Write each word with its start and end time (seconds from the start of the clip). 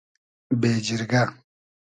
بېجیرگۂ 0.61 1.21